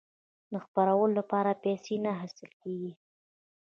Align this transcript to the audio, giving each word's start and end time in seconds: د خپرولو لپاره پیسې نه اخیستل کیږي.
د 0.51 0.53
خپرولو 0.65 1.15
لپاره 1.19 1.59
پیسې 1.63 1.95
نه 2.03 2.09
اخیستل 2.15 2.51
کیږي. 2.61 2.91